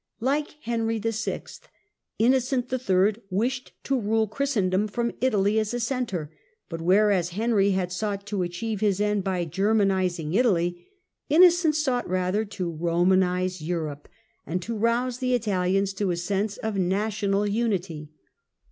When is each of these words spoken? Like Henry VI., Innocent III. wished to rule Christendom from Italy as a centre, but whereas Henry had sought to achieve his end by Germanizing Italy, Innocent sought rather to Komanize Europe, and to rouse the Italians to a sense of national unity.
Like 0.19 0.55
Henry 0.63 0.97
VI., 0.97 1.43
Innocent 2.17 2.73
III. 2.73 3.17
wished 3.29 3.73
to 3.83 3.99
rule 3.99 4.27
Christendom 4.27 4.87
from 4.87 5.11
Italy 5.21 5.59
as 5.59 5.75
a 5.75 5.79
centre, 5.79 6.31
but 6.69 6.81
whereas 6.81 7.29
Henry 7.37 7.69
had 7.69 7.91
sought 7.91 8.25
to 8.25 8.41
achieve 8.41 8.79
his 8.81 8.99
end 8.99 9.23
by 9.23 9.45
Germanizing 9.45 10.33
Italy, 10.33 10.87
Innocent 11.29 11.75
sought 11.75 12.09
rather 12.09 12.45
to 12.45 12.75
Komanize 12.81 13.61
Europe, 13.61 14.07
and 14.43 14.59
to 14.63 14.75
rouse 14.75 15.19
the 15.19 15.35
Italians 15.35 15.93
to 15.93 16.09
a 16.09 16.17
sense 16.17 16.57
of 16.57 16.77
national 16.79 17.45
unity. 17.45 18.09